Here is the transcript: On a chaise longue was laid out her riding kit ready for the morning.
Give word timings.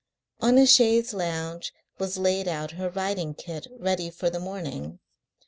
On 0.39 0.57
a 0.57 0.65
chaise 0.65 1.13
longue 1.13 1.65
was 1.99 2.17
laid 2.17 2.47
out 2.47 2.71
her 2.71 2.89
riding 2.89 3.35
kit 3.35 3.67
ready 3.77 4.09
for 4.09 4.31
the 4.31 4.39
morning. 4.39 4.97